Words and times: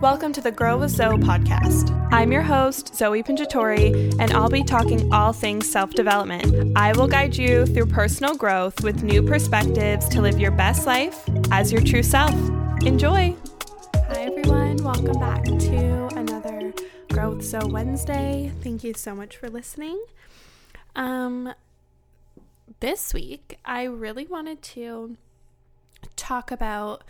Welcome 0.00 0.32
to 0.34 0.40
the 0.40 0.52
Grow 0.52 0.78
with 0.78 0.92
Zoe 0.92 1.16
podcast. 1.16 1.90
I'm 2.12 2.30
your 2.30 2.42
host, 2.42 2.94
Zoe 2.94 3.20
Pinjatori, 3.20 4.14
and 4.20 4.30
I'll 4.30 4.48
be 4.48 4.62
talking 4.62 5.12
all 5.12 5.32
things 5.32 5.68
self 5.68 5.90
development. 5.90 6.78
I 6.78 6.92
will 6.92 7.08
guide 7.08 7.36
you 7.36 7.66
through 7.66 7.86
personal 7.86 8.36
growth 8.36 8.80
with 8.84 9.02
new 9.02 9.24
perspectives 9.24 10.08
to 10.10 10.22
live 10.22 10.38
your 10.38 10.52
best 10.52 10.86
life 10.86 11.28
as 11.50 11.72
your 11.72 11.82
true 11.82 12.04
self. 12.04 12.30
Enjoy! 12.86 13.34
Hi, 13.96 14.20
everyone. 14.20 14.76
Welcome 14.84 15.18
back 15.18 15.42
to 15.42 16.06
another 16.14 16.72
Grow 17.10 17.30
with 17.34 17.44
Zoe 17.44 17.68
Wednesday. 17.68 18.52
Thank 18.62 18.84
you 18.84 18.94
so 18.94 19.16
much 19.16 19.36
for 19.36 19.50
listening. 19.50 20.00
Um, 20.94 21.54
this 22.78 23.12
week, 23.12 23.58
I 23.64 23.82
really 23.82 24.28
wanted 24.28 24.62
to 24.62 25.16
talk 26.14 26.52
about 26.52 27.02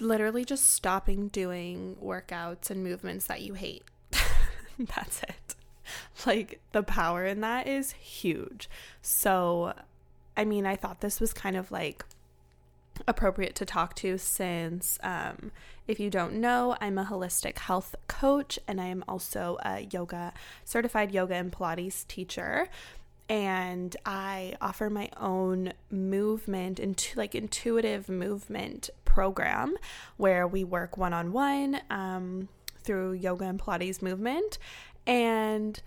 literally 0.00 0.44
just 0.44 0.72
stopping 0.72 1.28
doing 1.28 1.96
workouts 2.02 2.70
and 2.70 2.82
movements 2.82 3.26
that 3.26 3.42
you 3.42 3.54
hate. 3.54 3.84
That's 4.78 5.22
it. 5.22 5.54
Like 6.26 6.60
the 6.72 6.82
power 6.82 7.26
in 7.26 7.40
that 7.40 7.66
is 7.66 7.92
huge. 7.92 8.70
So, 9.02 9.74
I 10.36 10.44
mean, 10.44 10.66
I 10.66 10.76
thought 10.76 11.00
this 11.00 11.20
was 11.20 11.32
kind 11.32 11.56
of 11.56 11.70
like 11.70 12.04
appropriate 13.06 13.54
to 13.56 13.64
talk 13.64 13.94
to 13.96 14.16
since 14.18 14.98
um, 15.02 15.50
if 15.88 15.98
you 15.98 16.08
don't 16.08 16.32
know 16.32 16.76
i'm 16.80 16.96
a 16.96 17.04
holistic 17.04 17.58
health 17.58 17.96
coach 18.06 18.56
and 18.68 18.80
i 18.80 18.84
am 18.84 19.02
also 19.08 19.58
a 19.64 19.80
yoga 19.90 20.32
certified 20.64 21.10
yoga 21.10 21.34
and 21.34 21.50
pilates 21.50 22.06
teacher 22.06 22.68
and 23.28 23.96
I 24.04 24.54
offer 24.60 24.90
my 24.90 25.08
own 25.16 25.72
movement 25.90 26.78
into 26.78 27.18
like 27.18 27.34
intuitive 27.34 28.08
movement 28.08 28.90
program 29.14 29.76
where 30.16 30.48
we 30.48 30.64
work 30.64 30.96
one 30.96 31.12
on 31.12 31.32
one 31.32 31.80
through 32.82 33.12
yoga 33.12 33.44
and 33.44 33.60
Pilates 33.60 34.02
movement. 34.02 34.58
And 35.06 35.80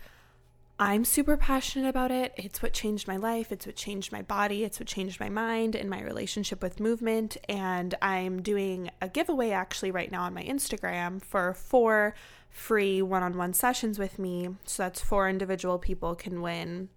I'm 0.80 1.04
super 1.04 1.36
passionate 1.36 1.88
about 1.88 2.10
it. 2.10 2.32
It's 2.36 2.62
what 2.62 2.72
changed 2.72 3.06
my 3.06 3.16
life. 3.16 3.52
It's 3.52 3.66
what 3.66 3.76
changed 3.76 4.12
my 4.12 4.22
body. 4.22 4.64
It's 4.64 4.80
what 4.80 4.86
changed 4.86 5.20
my 5.20 5.28
mind 5.28 5.74
and 5.74 5.90
my 5.90 6.00
relationship 6.00 6.62
with 6.62 6.80
movement. 6.80 7.36
And 7.48 7.94
I'm 8.00 8.40
doing 8.40 8.90
a 9.02 9.08
giveaway 9.08 9.50
actually 9.50 9.90
right 9.90 10.10
now 10.10 10.22
on 10.22 10.32
my 10.32 10.42
Instagram 10.42 11.22
for 11.22 11.52
four 11.52 12.14
free 12.48 13.02
one 13.02 13.22
on 13.22 13.36
one 13.36 13.52
sessions 13.52 13.98
with 13.98 14.18
me. 14.18 14.48
So 14.64 14.84
that's 14.84 15.02
four 15.02 15.28
individual 15.28 15.78
people 15.78 16.14
can 16.14 16.40
win 16.40 16.88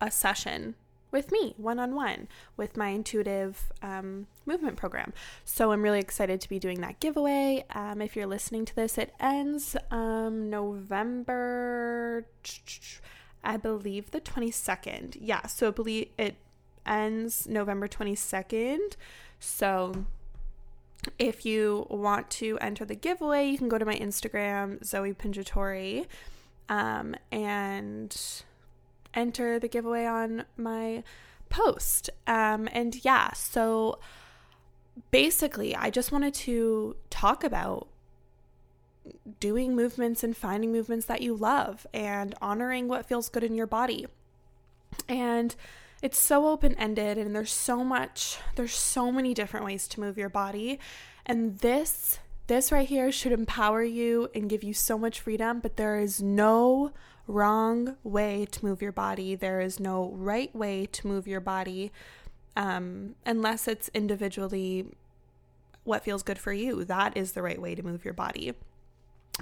a 0.00 0.10
session 0.10 0.74
with 1.12 1.30
me 1.30 1.54
one 1.56 1.78
on 1.78 1.94
one 1.94 2.26
with 2.56 2.76
my 2.76 2.88
intuitive 2.88 3.70
um, 3.82 4.26
movement 4.46 4.76
program. 4.76 5.12
So 5.44 5.70
I'm 5.70 5.82
really 5.82 6.00
excited 6.00 6.40
to 6.40 6.48
be 6.48 6.58
doing 6.58 6.80
that 6.80 6.98
giveaway. 6.98 7.64
Um, 7.74 8.00
if 8.00 8.16
you're 8.16 8.26
listening 8.26 8.64
to 8.64 8.74
this, 8.74 8.98
it 8.98 9.14
ends 9.20 9.76
um, 9.90 10.50
November, 10.50 12.26
I 13.44 13.56
believe 13.58 14.10
the 14.10 14.20
22nd. 14.20 15.18
Yeah, 15.20 15.46
so 15.46 15.68
I 15.68 15.70
believe 15.70 16.08
it 16.18 16.36
ends 16.86 17.46
November 17.46 17.86
22nd. 17.86 18.96
So 19.38 20.06
if 21.18 21.44
you 21.44 21.86
want 21.90 22.30
to 22.30 22.58
enter 22.60 22.84
the 22.84 22.94
giveaway, 22.94 23.48
you 23.48 23.58
can 23.58 23.68
go 23.68 23.78
to 23.78 23.84
my 23.84 23.96
Instagram, 23.96 24.84
Zoe 24.84 25.12
Pinjatori, 25.12 26.06
um, 26.68 27.14
and 27.30 28.44
enter 29.14 29.58
the 29.58 29.68
giveaway 29.68 30.06
on 30.06 30.44
my 30.56 31.02
post. 31.48 32.10
Um, 32.26 32.68
and 32.72 33.04
yeah, 33.04 33.32
so 33.32 33.98
basically, 35.10 35.74
I 35.76 35.90
just 35.90 36.12
wanted 36.12 36.34
to 36.34 36.96
talk 37.10 37.44
about 37.44 37.88
doing 39.40 39.74
movements 39.74 40.22
and 40.22 40.36
finding 40.36 40.72
movements 40.72 41.06
that 41.06 41.22
you 41.22 41.34
love 41.34 41.86
and 41.92 42.34
honoring 42.40 42.88
what 42.88 43.06
feels 43.06 43.28
good 43.28 43.42
in 43.42 43.54
your 43.54 43.66
body. 43.66 44.06
And 45.08 45.54
it's 46.02 46.20
so 46.20 46.48
open 46.48 46.74
ended, 46.74 47.18
and 47.18 47.34
there's 47.34 47.52
so 47.52 47.84
much, 47.84 48.38
there's 48.56 48.74
so 48.74 49.12
many 49.12 49.34
different 49.34 49.64
ways 49.66 49.86
to 49.88 50.00
move 50.00 50.18
your 50.18 50.28
body. 50.28 50.78
And 51.24 51.58
this, 51.58 52.18
this 52.48 52.72
right 52.72 52.88
here 52.88 53.12
should 53.12 53.32
empower 53.32 53.82
you 53.82 54.28
and 54.34 54.50
give 54.50 54.64
you 54.64 54.74
so 54.74 54.98
much 54.98 55.20
freedom, 55.20 55.60
but 55.60 55.76
there 55.76 55.98
is 55.98 56.20
no 56.20 56.92
wrong 57.32 57.96
way 58.04 58.46
to 58.50 58.64
move 58.64 58.82
your 58.82 58.92
body. 58.92 59.34
There 59.34 59.60
is 59.60 59.80
no 59.80 60.10
right 60.14 60.54
way 60.54 60.86
to 60.86 61.06
move 61.06 61.26
your 61.26 61.40
body 61.40 61.92
um, 62.56 63.14
unless 63.24 63.66
it's 63.66 63.90
individually 63.94 64.86
what 65.84 66.04
feels 66.04 66.22
good 66.22 66.38
for 66.38 66.52
you. 66.52 66.84
That 66.84 67.16
is 67.16 67.32
the 67.32 67.42
right 67.42 67.60
way 67.60 67.74
to 67.74 67.82
move 67.82 68.04
your 68.04 68.14
body. 68.14 68.52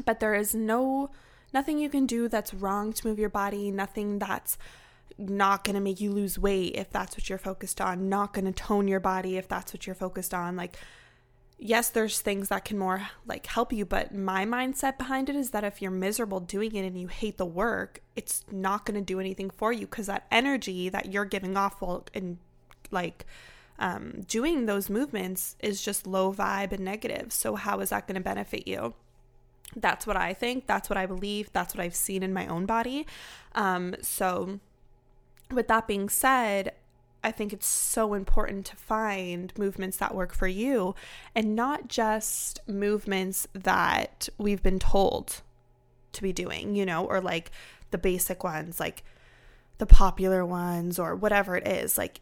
But 0.05 0.21
there 0.21 0.35
is 0.35 0.55
no 0.55 1.11
nothing 1.53 1.79
you 1.79 1.89
can 1.89 2.07
do 2.07 2.29
that's 2.29 2.55
wrong 2.55 2.93
to 2.93 3.07
move 3.09 3.19
your 3.19 3.29
body, 3.29 3.71
nothing 3.71 4.19
that's 4.19 4.57
not 5.19 5.65
going 5.65 5.75
to 5.75 5.81
make 5.81 6.01
you 6.01 6.13
lose 6.13 6.39
weight 6.39 6.75
if 6.77 6.91
that's 6.91 7.17
what 7.17 7.29
you're 7.29 7.39
focused 7.39 7.81
on, 7.81 8.09
not 8.09 8.33
going 8.33 8.45
to 8.47 8.53
tone 8.53 8.89
your 8.89 9.01
body 9.01 9.37
if 9.37 9.49
that's 9.49 9.73
what 9.73 9.87
you're 9.87 9.95
focused 9.95 10.33
on. 10.33 10.57
Like 10.57 10.79
yes, 11.61 11.91
there's 11.91 12.21
things 12.21 12.49
that 12.49 12.65
can 12.65 12.79
more 12.79 13.09
like 13.27 13.47
help 13.47 13.73
you, 13.73 13.85
but 13.85 14.15
my 14.15 14.47
mindset 14.47 14.97
behind 14.97 15.29
it 15.29 15.37
is 15.37 15.51
that 15.51 15.63
if 15.63 15.81
you're 15.83 15.91
miserable 15.91 16.41
doing 16.41 16.75
it 16.75 16.87
and 16.87 16.99
you 16.99 17.07
hate 17.07 17.37
the 17.37 17.47
work, 17.47 18.03
it's 18.17 18.45
not 18.51 18.87
going 18.87 18.99
to 18.99 19.05
do 19.05 19.21
anything 19.21 19.51
for 19.51 19.73
you 19.73 19.87
because 19.87 20.07
that 20.07 20.27
energy 20.31 20.89
that 20.89 21.13
you're 21.13 21.27
giving 21.27 21.57
off 21.57 21.81
will 21.81 22.07
and 22.15 22.39
like 22.91 23.27
um, 23.79 24.23
doing 24.27 24.67
those 24.67 24.89
movements 24.89 25.57
is 25.61 25.83
just 25.83 26.07
low 26.07 26.33
vibe 26.33 26.73
and 26.73 26.85
negative. 26.85 27.33
So 27.33 27.55
how 27.57 27.81
is 27.81 27.91
that 27.91 28.07
going 28.07 28.17
to 28.17 28.21
benefit 28.21 28.67
you? 28.67 28.95
That's 29.77 30.07
what 30.07 30.17
I 30.17 30.33
think. 30.33 30.67
That's 30.67 30.89
what 30.89 30.97
I 30.97 31.07
believe. 31.07 31.53
That's 31.53 31.75
what 31.75 31.83
I've 31.83 31.95
seen 31.95 32.23
in 32.23 32.33
my 32.33 32.47
own 32.47 32.67
body. 32.67 33.07
Um, 33.55 33.95
so, 34.01 34.59
with 35.53 35.69
that 35.69 35.87
being 35.87 36.09
said, 36.09 36.73
I 37.23 37.31
think 37.31 37.53
it's 37.53 37.67
so 37.67 38.15
important 38.15 38.67
to 38.67 38.77
find 38.77 39.53
movements 39.59 39.99
that 39.99 40.15
work 40.15 40.33
for 40.33 40.47
you 40.47 40.95
and 41.35 41.55
not 41.55 41.89
just 41.89 42.61
movements 42.67 43.47
that 43.53 44.29
we've 44.39 44.63
been 44.63 44.79
told 44.79 45.43
to 46.13 46.23
be 46.23 46.33
doing, 46.33 46.75
you 46.75 46.87
know, 46.87 47.05
or 47.05 47.21
like 47.21 47.51
the 47.91 47.99
basic 47.99 48.43
ones, 48.43 48.81
like 48.81 49.05
the 49.79 49.87
popular 49.87 50.45
ones 50.45 50.99
or 50.99 51.15
whatever 51.15 51.57
it 51.57 51.67
is. 51.67 51.99
Like 51.99 52.21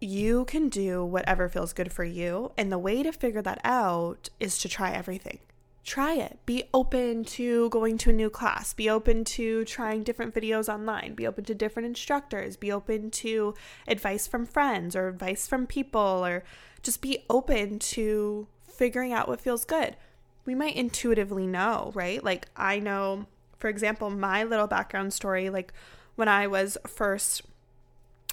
you 0.00 0.44
can 0.44 0.68
do 0.68 1.04
whatever 1.04 1.48
feels 1.48 1.72
good 1.72 1.92
for 1.92 2.04
you. 2.04 2.52
And 2.56 2.70
the 2.70 2.78
way 2.78 3.02
to 3.02 3.12
figure 3.12 3.42
that 3.42 3.60
out 3.64 4.28
is 4.38 4.58
to 4.58 4.68
try 4.68 4.92
everything 4.92 5.40
try 5.86 6.14
it. 6.14 6.38
Be 6.44 6.64
open 6.74 7.24
to 7.24 7.70
going 7.70 7.96
to 7.98 8.10
a 8.10 8.12
new 8.12 8.28
class. 8.28 8.74
Be 8.74 8.90
open 8.90 9.24
to 9.24 9.64
trying 9.64 10.02
different 10.02 10.34
videos 10.34 10.68
online. 10.68 11.14
Be 11.14 11.26
open 11.26 11.44
to 11.44 11.54
different 11.54 11.86
instructors. 11.86 12.56
Be 12.56 12.72
open 12.72 13.10
to 13.12 13.54
advice 13.86 14.26
from 14.26 14.44
friends 14.46 14.96
or 14.96 15.06
advice 15.06 15.46
from 15.46 15.64
people, 15.64 16.26
or 16.26 16.42
just 16.82 17.00
be 17.00 17.24
open 17.30 17.78
to 17.78 18.48
figuring 18.68 19.12
out 19.12 19.28
what 19.28 19.40
feels 19.40 19.64
good. 19.64 19.96
We 20.44 20.56
might 20.56 20.74
intuitively 20.74 21.46
know, 21.46 21.92
right? 21.94 22.22
Like, 22.22 22.48
I 22.56 22.80
know, 22.80 23.26
for 23.58 23.68
example, 23.68 24.10
my 24.10 24.42
little 24.42 24.66
background 24.66 25.12
story, 25.12 25.50
like 25.50 25.72
when 26.16 26.28
I 26.28 26.48
was 26.48 26.76
first 26.84 27.42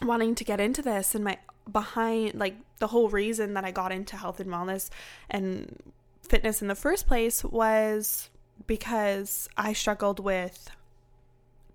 wanting 0.02 0.34
to 0.36 0.44
get 0.44 0.60
into 0.60 0.82
this 0.82 1.14
and 1.14 1.24
my 1.24 1.38
behind 1.72 2.34
like 2.34 2.56
the 2.80 2.88
whole 2.88 3.10
reason 3.10 3.54
that 3.54 3.64
I 3.64 3.72
got 3.72 3.92
into 3.92 4.18
health 4.18 4.40
and 4.42 4.50
wellness 4.50 4.90
and 5.30 5.82
fitness 6.28 6.62
in 6.62 6.68
the 6.68 6.76
first 6.76 7.08
place 7.08 7.44
was 7.44 8.30
because 8.68 9.50
I 9.58 9.74
struggled 9.74 10.20
with 10.20 10.70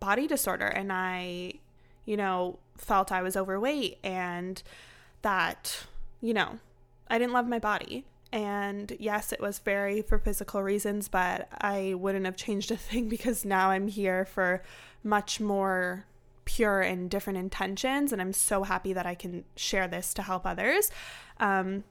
body 0.01 0.27
disorder 0.27 0.67
and 0.67 0.93
I, 0.93 1.55
you 2.05 2.17
know, 2.17 2.59
felt 2.77 3.13
I 3.13 3.23
was 3.23 3.37
overweight 3.37 3.99
and 4.03 4.63
that, 5.23 5.87
you 6.21 6.33
know, 6.35 6.59
I 7.09 7.19
didn't 7.19 7.33
love 7.33 7.47
my 7.47 7.59
body. 7.59 8.05
And 8.31 8.95
yes, 8.99 9.33
it 9.33 9.41
was 9.41 9.59
very 9.59 10.03
for 10.03 10.19
physical 10.19 10.62
reasons, 10.62 11.09
but 11.09 11.49
I 11.61 11.94
wouldn't 11.94 12.27
have 12.27 12.37
changed 12.37 12.71
a 12.71 12.77
thing 12.89 13.09
because 13.09 13.44
now 13.44 13.71
I'm 13.71 13.89
here 13.89 14.25
for 14.25 14.62
much 15.03 15.41
more 15.41 16.05
pure 16.44 16.81
and 16.81 17.11
different 17.11 17.39
intentions. 17.39 18.12
And 18.12 18.21
I'm 18.21 18.33
so 18.33 18.62
happy 18.62 18.93
that 18.93 19.06
I 19.06 19.15
can 19.15 19.44
share 19.56 19.89
this 19.89 20.15
to 20.15 20.23
help 20.23 20.47
others. 20.47 20.91
Um, 21.41 21.85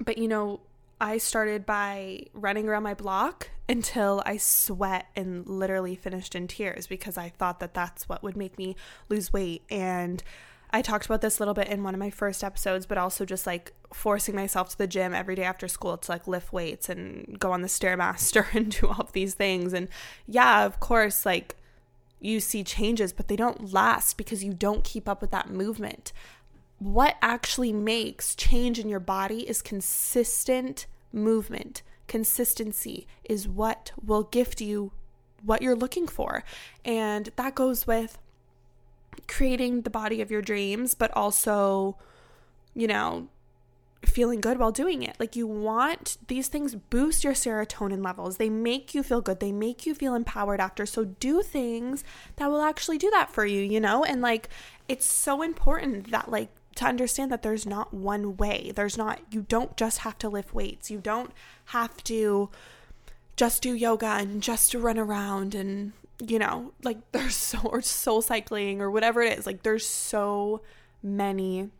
but, 0.00 0.18
you 0.18 0.28
know, 0.28 0.60
I 1.02 1.18
started 1.18 1.66
by 1.66 2.26
running 2.32 2.68
around 2.68 2.84
my 2.84 2.94
block 2.94 3.50
until 3.68 4.22
I 4.24 4.36
sweat 4.36 5.08
and 5.16 5.44
literally 5.48 5.96
finished 5.96 6.36
in 6.36 6.46
tears 6.46 6.86
because 6.86 7.18
I 7.18 7.28
thought 7.28 7.58
that 7.58 7.74
that's 7.74 8.08
what 8.08 8.22
would 8.22 8.36
make 8.36 8.56
me 8.56 8.76
lose 9.08 9.32
weight. 9.32 9.62
And 9.68 10.22
I 10.70 10.80
talked 10.80 11.06
about 11.06 11.20
this 11.20 11.40
a 11.40 11.42
little 11.42 11.54
bit 11.54 11.66
in 11.66 11.82
one 11.82 11.92
of 11.92 11.98
my 11.98 12.10
first 12.10 12.44
episodes, 12.44 12.86
but 12.86 12.98
also 12.98 13.24
just 13.24 13.48
like 13.48 13.72
forcing 13.92 14.36
myself 14.36 14.68
to 14.68 14.78
the 14.78 14.86
gym 14.86 15.12
every 15.12 15.34
day 15.34 15.42
after 15.42 15.66
school 15.66 15.96
to 15.96 16.08
like 16.12 16.28
lift 16.28 16.52
weights 16.52 16.88
and 16.88 17.36
go 17.40 17.50
on 17.50 17.62
the 17.62 17.68
Stairmaster 17.68 18.46
and 18.54 18.70
do 18.70 18.86
all 18.86 19.00
of 19.00 19.10
these 19.10 19.34
things. 19.34 19.72
And 19.72 19.88
yeah, 20.28 20.64
of 20.64 20.78
course, 20.78 21.26
like 21.26 21.56
you 22.20 22.38
see 22.38 22.62
changes, 22.62 23.12
but 23.12 23.26
they 23.26 23.34
don't 23.34 23.72
last 23.72 24.16
because 24.16 24.44
you 24.44 24.54
don't 24.54 24.84
keep 24.84 25.08
up 25.08 25.20
with 25.20 25.32
that 25.32 25.50
movement 25.50 26.12
what 26.82 27.16
actually 27.22 27.72
makes 27.72 28.34
change 28.34 28.76
in 28.76 28.88
your 28.88 28.98
body 28.98 29.48
is 29.48 29.62
consistent 29.62 30.86
movement. 31.12 31.82
Consistency 32.08 33.06
is 33.24 33.48
what 33.48 33.92
will 34.04 34.24
gift 34.24 34.60
you 34.60 34.92
what 35.42 35.62
you're 35.62 35.76
looking 35.76 36.06
for. 36.06 36.44
And 36.84 37.30
that 37.36 37.54
goes 37.54 37.86
with 37.86 38.18
creating 39.28 39.82
the 39.82 39.90
body 39.90 40.20
of 40.20 40.30
your 40.30 40.42
dreams, 40.42 40.94
but 40.94 41.10
also, 41.16 41.96
you 42.74 42.86
know, 42.86 43.28
feeling 44.04 44.40
good 44.40 44.58
while 44.58 44.72
doing 44.72 45.02
it. 45.02 45.16
Like 45.20 45.36
you 45.36 45.46
want 45.46 46.18
these 46.26 46.48
things 46.48 46.74
boost 46.74 47.24
your 47.24 47.34
serotonin 47.34 48.04
levels. 48.04 48.36
They 48.36 48.50
make 48.50 48.94
you 48.94 49.02
feel 49.02 49.20
good. 49.20 49.40
They 49.40 49.52
make 49.52 49.86
you 49.86 49.94
feel 49.94 50.14
empowered 50.14 50.60
after. 50.60 50.86
So 50.86 51.04
do 51.04 51.42
things 51.42 52.02
that 52.36 52.50
will 52.50 52.62
actually 52.62 52.98
do 52.98 53.10
that 53.10 53.30
for 53.30 53.46
you, 53.46 53.60
you 53.60 53.80
know? 53.80 54.04
And 54.04 54.20
like 54.20 54.48
it's 54.88 55.06
so 55.06 55.42
important 55.42 56.10
that 56.10 56.30
like 56.30 56.48
to 56.82 56.88
understand 56.88 57.32
that 57.32 57.42
there's 57.42 57.66
not 57.66 57.94
one 57.94 58.36
way. 58.36 58.72
There's 58.74 58.98
not 58.98 59.20
you 59.30 59.42
don't 59.42 59.76
just 59.76 59.98
have 59.98 60.18
to 60.18 60.28
lift 60.28 60.54
weights. 60.54 60.90
You 60.90 60.98
don't 60.98 61.32
have 61.66 62.02
to 62.04 62.50
just 63.36 63.62
do 63.62 63.74
yoga 63.74 64.06
and 64.06 64.42
just 64.42 64.74
run 64.74 64.98
around 64.98 65.54
and 65.54 65.92
you 66.24 66.38
know, 66.38 66.72
like 66.82 66.98
there's 67.12 67.36
so 67.36 67.58
or 67.64 67.82
soul 67.82 68.22
cycling 68.22 68.80
or 68.80 68.90
whatever 68.90 69.22
it 69.22 69.38
is. 69.38 69.46
Like 69.46 69.62
there's 69.62 69.86
so 69.86 70.60
many 71.02 71.70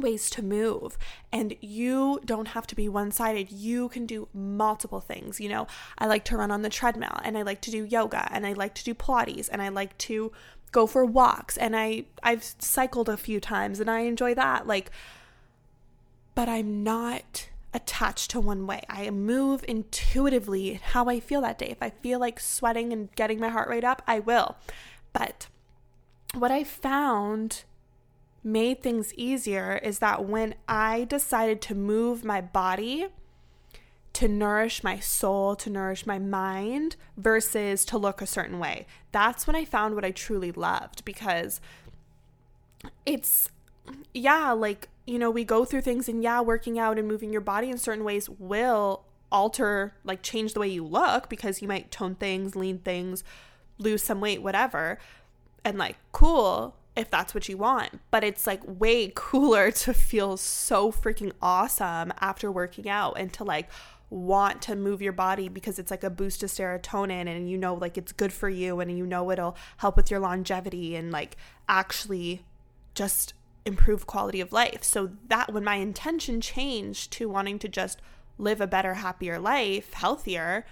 ways 0.00 0.30
to 0.30 0.42
move. 0.42 0.98
And 1.32 1.54
you 1.60 2.20
don't 2.24 2.48
have 2.48 2.66
to 2.68 2.74
be 2.74 2.88
one-sided. 2.88 3.52
You 3.52 3.88
can 3.88 4.06
do 4.06 4.28
multiple 4.32 5.00
things 5.00 5.40
you 5.40 5.48
know? 5.48 5.66
I 5.98 6.06
like 6.06 6.24
to 6.26 6.36
run 6.36 6.50
on 6.50 6.62
the 6.62 6.70
treadmill 6.70 7.18
and 7.24 7.36
i 7.36 7.42
like 7.42 7.60
to 7.62 7.70
do 7.70 7.84
yoga 7.84 8.28
and 8.32 8.46
i 8.46 8.52
like 8.52 8.74
to 8.74 8.84
do 8.84 8.94
pilates 8.94 9.48
and 9.50 9.60
i 9.60 9.68
like 9.68 9.96
to 9.98 10.32
go 10.72 10.86
for 10.86 11.04
walks 11.04 11.56
and 11.56 11.76
i 11.76 12.04
i've 12.22 12.44
cycled 12.58 13.08
a 13.08 13.16
few 13.16 13.40
times 13.40 13.80
and 13.80 13.90
i 13.90 14.00
enjoy 14.00 14.34
that 14.34 14.66
like 14.66 14.90
but 16.34 16.48
i'm 16.48 16.82
not 16.82 17.48
attached 17.72 18.30
to 18.30 18.40
one 18.40 18.66
way. 18.66 18.82
I 18.88 19.10
move 19.10 19.64
intuitively 19.68 20.80
how 20.82 21.08
i 21.08 21.20
feel 21.20 21.40
that 21.42 21.58
day. 21.58 21.68
If 21.68 21.80
i 21.80 21.90
feel 21.90 22.18
like 22.18 22.40
sweating 22.40 22.92
and 22.92 23.14
getting 23.14 23.38
my 23.38 23.48
heart 23.48 23.68
rate 23.68 23.84
up 23.84 24.02
i 24.06 24.18
will. 24.18 24.56
But 25.12 25.46
what 26.34 26.50
i 26.50 26.64
found 26.64 27.64
made 28.42 28.82
things 28.82 29.12
easier 29.14 29.78
is 29.82 29.98
that 29.98 30.24
when 30.24 30.54
I 30.68 31.04
decided 31.04 31.60
to 31.62 31.74
move 31.74 32.24
my 32.24 32.40
body 32.40 33.08
to 34.12 34.26
nourish 34.26 34.82
my 34.82 34.98
soul, 34.98 35.54
to 35.56 35.70
nourish 35.70 36.06
my 36.06 36.18
mind, 36.18 36.96
versus 37.16 37.84
to 37.84 37.98
look 37.98 38.20
a 38.20 38.26
certain 38.26 38.58
way, 38.58 38.86
that's 39.12 39.46
when 39.46 39.54
I 39.54 39.64
found 39.64 39.94
what 39.94 40.04
I 40.04 40.10
truly 40.10 40.52
loved 40.52 41.04
because 41.04 41.60
it's, 43.06 43.48
yeah, 44.12 44.50
like, 44.52 44.88
you 45.06 45.18
know, 45.18 45.30
we 45.30 45.44
go 45.44 45.64
through 45.64 45.82
things 45.82 46.08
and 46.08 46.22
yeah, 46.22 46.40
working 46.40 46.78
out 46.78 46.98
and 46.98 47.06
moving 47.06 47.32
your 47.32 47.40
body 47.40 47.70
in 47.70 47.78
certain 47.78 48.04
ways 48.04 48.28
will 48.28 49.04
alter, 49.30 49.94
like, 50.02 50.22
change 50.22 50.54
the 50.54 50.60
way 50.60 50.68
you 50.68 50.84
look 50.84 51.28
because 51.28 51.62
you 51.62 51.68
might 51.68 51.90
tone 51.90 52.14
things, 52.14 52.56
lean 52.56 52.78
things, 52.78 53.22
lose 53.78 54.02
some 54.02 54.20
weight, 54.20 54.42
whatever. 54.42 54.98
And 55.64 55.78
like, 55.78 55.98
cool 56.10 56.74
if 57.00 57.10
that's 57.10 57.34
what 57.34 57.48
you 57.48 57.56
want. 57.56 58.00
But 58.10 58.22
it's 58.22 58.46
like 58.46 58.62
way 58.64 59.10
cooler 59.14 59.70
to 59.72 59.94
feel 59.94 60.36
so 60.36 60.92
freaking 60.92 61.32
awesome 61.42 62.12
after 62.20 62.50
working 62.50 62.88
out 62.88 63.14
and 63.18 63.32
to 63.34 63.44
like 63.44 63.68
want 64.10 64.60
to 64.62 64.74
move 64.74 65.00
your 65.00 65.12
body 65.12 65.48
because 65.48 65.78
it's 65.78 65.90
like 65.90 66.02
a 66.02 66.10
boost 66.10 66.42
of 66.42 66.50
serotonin 66.50 67.28
and 67.28 67.48
you 67.48 67.56
know 67.56 67.74
like 67.74 67.96
it's 67.96 68.10
good 68.10 68.32
for 68.32 68.48
you 68.48 68.80
and 68.80 68.98
you 68.98 69.06
know 69.06 69.30
it'll 69.30 69.56
help 69.76 69.96
with 69.96 70.10
your 70.10 70.18
longevity 70.18 70.96
and 70.96 71.12
like 71.12 71.36
actually 71.68 72.44
just 72.92 73.34
improve 73.64 74.06
quality 74.06 74.40
of 74.40 74.52
life. 74.52 74.82
So 74.82 75.10
that 75.28 75.52
when 75.52 75.64
my 75.64 75.76
intention 75.76 76.40
changed 76.40 77.12
to 77.12 77.28
wanting 77.28 77.58
to 77.60 77.68
just 77.68 78.00
live 78.38 78.60
a 78.60 78.66
better, 78.66 78.94
happier 78.94 79.38
life, 79.38 79.92
healthier, 79.92 80.66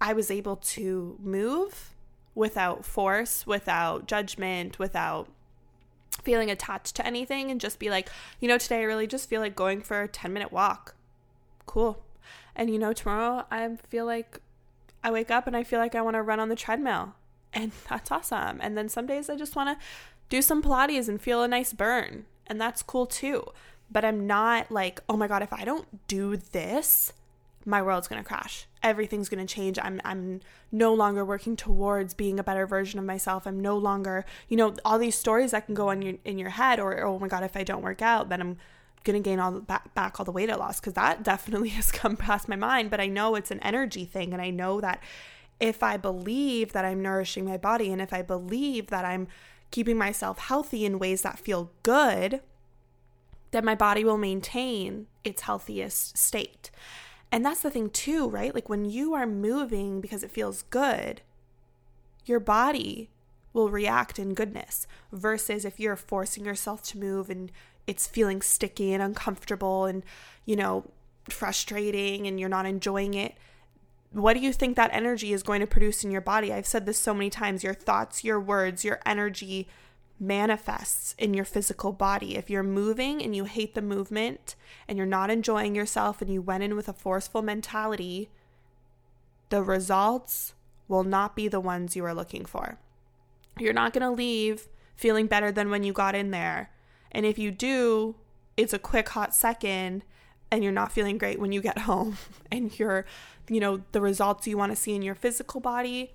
I 0.00 0.12
was 0.12 0.30
able 0.30 0.56
to 0.56 1.18
move 1.22 1.94
without 2.34 2.84
force, 2.84 3.46
without 3.46 4.06
judgment, 4.06 4.78
without 4.78 5.28
feeling 6.22 6.50
attached 6.50 6.96
to 6.96 7.06
anything 7.06 7.50
and 7.50 7.60
just 7.60 7.78
be 7.78 7.90
like, 7.90 8.08
you 8.40 8.48
know, 8.48 8.58
today 8.58 8.80
I 8.80 8.84
really 8.84 9.06
just 9.06 9.28
feel 9.28 9.40
like 9.40 9.56
going 9.56 9.80
for 9.80 10.02
a 10.02 10.08
10 10.08 10.32
minute 10.32 10.52
walk. 10.52 10.94
Cool. 11.66 12.02
And 12.54 12.70
you 12.70 12.78
know, 12.78 12.92
tomorrow 12.92 13.46
I 13.50 13.76
feel 13.88 14.06
like 14.06 14.40
I 15.02 15.10
wake 15.10 15.30
up 15.30 15.46
and 15.46 15.56
I 15.56 15.64
feel 15.64 15.78
like 15.78 15.94
I 15.94 16.02
want 16.02 16.14
to 16.14 16.22
run 16.22 16.40
on 16.40 16.48
the 16.48 16.56
treadmill. 16.56 17.14
And 17.52 17.72
that's 17.88 18.10
awesome. 18.10 18.58
And 18.60 18.76
then 18.76 18.88
some 18.88 19.06
days 19.06 19.30
I 19.30 19.36
just 19.36 19.56
want 19.56 19.78
to 19.78 19.84
do 20.28 20.42
some 20.42 20.62
Pilates 20.62 21.08
and 21.08 21.20
feel 21.20 21.42
a 21.42 21.48
nice 21.48 21.72
burn. 21.72 22.26
And 22.46 22.60
that's 22.60 22.82
cool 22.82 23.06
too. 23.06 23.44
But 23.90 24.04
I'm 24.04 24.26
not 24.26 24.70
like, 24.70 25.00
oh 25.08 25.16
my 25.16 25.26
God, 25.26 25.42
if 25.42 25.52
I 25.52 25.64
don't 25.64 26.06
do 26.06 26.36
this, 26.36 27.12
my 27.64 27.82
world's 27.82 28.08
going 28.08 28.22
to 28.22 28.26
crash. 28.26 28.66
Everything's 28.82 29.28
going 29.28 29.46
to 29.46 29.52
change. 29.52 29.78
I'm 29.80 30.00
I'm 30.04 30.40
no 30.72 30.94
longer 30.94 31.24
working 31.24 31.56
towards 31.56 32.14
being 32.14 32.40
a 32.40 32.44
better 32.44 32.66
version 32.66 32.98
of 32.98 33.04
myself. 33.04 33.46
I'm 33.46 33.60
no 33.60 33.76
longer, 33.76 34.24
you 34.48 34.56
know, 34.56 34.74
all 34.84 34.98
these 34.98 35.18
stories 35.18 35.50
that 35.50 35.66
can 35.66 35.74
go 35.74 35.90
on 35.90 36.02
your 36.02 36.14
in 36.24 36.38
your 36.38 36.50
head 36.50 36.80
or 36.80 37.04
oh 37.04 37.18
my 37.18 37.28
god, 37.28 37.42
if 37.42 37.56
I 37.56 37.64
don't 37.64 37.82
work 37.82 38.02
out, 38.02 38.28
then 38.28 38.40
I'm 38.40 38.56
going 39.04 39.22
to 39.22 39.26
gain 39.26 39.38
all 39.38 39.60
back, 39.60 39.94
back 39.94 40.20
all 40.20 40.24
the 40.24 40.32
weight 40.32 40.50
I 40.50 40.56
lost 40.56 40.82
cuz 40.82 40.94
that 40.94 41.22
definitely 41.22 41.68
has 41.80 41.92
come 41.92 42.16
past 42.16 42.48
my 42.48 42.56
mind, 42.56 42.90
but 42.90 43.00
I 43.00 43.06
know 43.06 43.34
it's 43.34 43.50
an 43.50 43.60
energy 43.60 44.04
thing 44.04 44.32
and 44.32 44.40
I 44.40 44.50
know 44.50 44.80
that 44.80 45.02
if 45.58 45.82
I 45.82 45.98
believe 45.98 46.72
that 46.72 46.86
I'm 46.86 47.02
nourishing 47.02 47.44
my 47.44 47.58
body 47.58 47.92
and 47.92 48.00
if 48.00 48.12
I 48.12 48.22
believe 48.22 48.86
that 48.86 49.04
I'm 49.04 49.28
keeping 49.70 49.98
myself 49.98 50.38
healthy 50.38 50.84
in 50.84 50.98
ways 50.98 51.22
that 51.22 51.38
feel 51.38 51.70
good, 51.82 52.40
then 53.50 53.64
my 53.64 53.74
body 53.74 54.04
will 54.04 54.16
maintain 54.18 55.06
its 55.24 55.42
healthiest 55.42 56.16
state. 56.16 56.70
And 57.32 57.44
that's 57.44 57.60
the 57.60 57.70
thing, 57.70 57.90
too, 57.90 58.28
right? 58.28 58.54
Like 58.54 58.68
when 58.68 58.84
you 58.84 59.14
are 59.14 59.26
moving 59.26 60.00
because 60.00 60.22
it 60.22 60.30
feels 60.30 60.62
good, 60.62 61.22
your 62.26 62.40
body 62.40 63.10
will 63.52 63.70
react 63.70 64.18
in 64.18 64.34
goodness 64.34 64.86
versus 65.12 65.64
if 65.64 65.80
you're 65.80 65.96
forcing 65.96 66.44
yourself 66.44 66.82
to 66.82 66.98
move 66.98 67.30
and 67.30 67.50
it's 67.86 68.06
feeling 68.06 68.42
sticky 68.42 68.92
and 68.92 69.02
uncomfortable 69.02 69.84
and, 69.84 70.04
you 70.44 70.56
know, 70.56 70.90
frustrating 71.28 72.26
and 72.26 72.38
you're 72.38 72.48
not 72.48 72.66
enjoying 72.66 73.14
it. 73.14 73.34
What 74.12 74.34
do 74.34 74.40
you 74.40 74.52
think 74.52 74.76
that 74.76 74.90
energy 74.92 75.32
is 75.32 75.42
going 75.42 75.60
to 75.60 75.66
produce 75.66 76.02
in 76.04 76.10
your 76.10 76.20
body? 76.20 76.52
I've 76.52 76.66
said 76.66 76.86
this 76.86 76.98
so 76.98 77.14
many 77.14 77.30
times 77.30 77.62
your 77.62 77.74
thoughts, 77.74 78.24
your 78.24 78.40
words, 78.40 78.84
your 78.84 79.00
energy 79.06 79.68
manifests 80.20 81.14
in 81.18 81.32
your 81.32 81.46
physical 81.46 81.92
body. 81.92 82.36
If 82.36 82.50
you're 82.50 82.62
moving 82.62 83.22
and 83.22 83.34
you 83.34 83.44
hate 83.44 83.74
the 83.74 83.82
movement 83.82 84.54
and 84.86 84.98
you're 84.98 85.06
not 85.06 85.30
enjoying 85.30 85.74
yourself 85.74 86.20
and 86.20 86.30
you 86.30 86.42
went 86.42 86.62
in 86.62 86.76
with 86.76 86.88
a 86.88 86.92
forceful 86.92 87.40
mentality, 87.40 88.28
the 89.48 89.62
results 89.62 90.54
will 90.86 91.04
not 91.04 91.34
be 91.34 91.48
the 91.48 91.60
ones 91.60 91.96
you 91.96 92.04
are 92.04 92.14
looking 92.14 92.44
for. 92.44 92.78
You're 93.58 93.72
not 93.72 93.92
going 93.92 94.02
to 94.02 94.10
leave 94.10 94.68
feeling 94.94 95.26
better 95.26 95.50
than 95.50 95.70
when 95.70 95.82
you 95.82 95.92
got 95.92 96.14
in 96.14 96.30
there. 96.30 96.70
And 97.10 97.24
if 97.24 97.38
you 97.38 97.50
do, 97.50 98.16
it's 98.56 98.74
a 98.74 98.78
quick 98.78 99.08
hot 99.08 99.34
second 99.34 100.04
and 100.50 100.62
you're 100.62 100.72
not 100.72 100.92
feeling 100.92 101.16
great 101.16 101.40
when 101.40 101.52
you 101.52 101.62
get 101.62 101.78
home 101.90 102.18
and 102.52 102.78
you're, 102.78 103.06
you 103.48 103.60
know, 103.60 103.82
the 103.92 104.00
results 104.00 104.46
you 104.46 104.58
want 104.58 104.72
to 104.72 104.76
see 104.76 104.94
in 104.94 105.02
your 105.02 105.14
physical 105.14 105.60
body 105.60 106.12